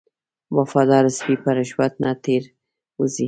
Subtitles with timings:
[0.57, 2.43] وفادار سپی په رشوت نه تیر
[2.99, 3.19] وځي.